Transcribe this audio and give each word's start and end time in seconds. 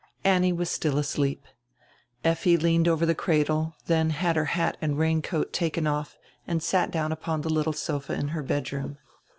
Annie 0.23 0.51
was 0.51 0.67
still 0.71 0.97
asleep. 0.97 1.43
Effi 2.23 2.57
leaned 2.57 2.87
over 2.87 3.05
the 3.05 3.13
cradle, 3.13 3.75
then 3.85 4.09
had 4.09 4.35
her 4.35 4.45
hat 4.45 4.75
and 4.81 4.97
raincoat 4.97 5.53
taken 5.53 5.85
off 5.85 6.17
and 6.47 6.63
sat 6.63 6.89
down 6.89 7.11
upon 7.11 7.41
the 7.41 7.53
little 7.53 7.71
sofa 7.71 8.13
in 8.13 8.29
her 8.29 8.41
bedroom. 8.41 8.97